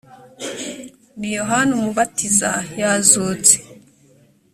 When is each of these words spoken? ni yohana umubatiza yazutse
ni 1.19 1.29
yohana 1.37 1.71
umubatiza 1.77 2.49
yazutse 2.81 3.53